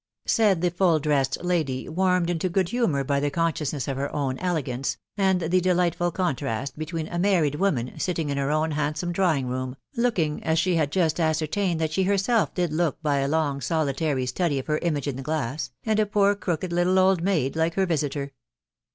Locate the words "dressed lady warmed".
0.97-2.27